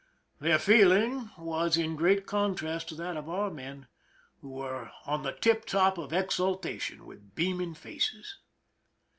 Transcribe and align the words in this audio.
Their 0.39 0.57
feel 0.57 0.91
ing 0.91 1.29
was 1.37 1.77
in 1.77 1.95
great 1.95 2.25
contrast 2.25 2.89
to 2.89 2.95
that 2.95 3.15
of 3.15 3.29
our 3.29 3.51
men, 3.51 3.85
who 4.41 4.49
were 4.49 4.89
on 5.05 5.21
the 5.21 5.31
tiptop 5.33 5.99
of 5.99 6.11
exultation, 6.11 7.05
with 7.05 7.35
beaming 7.35 7.75
faces. 7.75 8.39